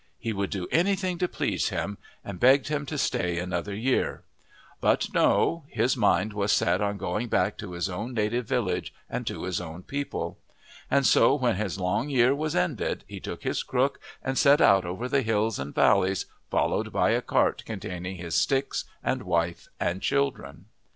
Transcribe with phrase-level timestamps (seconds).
[0.17, 4.23] He would do anything to please him, and begged him to stay another year.
[4.79, 9.27] But no, his mind was set on going back to his own native village and
[9.27, 10.39] to his own people.
[10.89, 14.85] And so when his long year was ended he took his crook and set out
[14.85, 20.01] over the hills and valleys, followed by a cart containing his "sticks" and wife and
[20.01, 20.65] children.